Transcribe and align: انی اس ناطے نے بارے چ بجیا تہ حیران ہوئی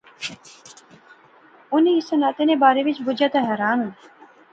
انی 1.75 1.93
اس 1.97 2.09
ناطے 2.21 2.43
نے 2.47 2.55
بارے 2.61 2.81
چ 2.95 2.97
بجیا 3.05 3.27
تہ 3.33 3.39
حیران 3.47 3.77
ہوئی 3.81 3.93